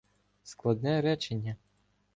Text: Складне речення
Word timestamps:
Складне 0.43 1.01
речення 1.01 1.55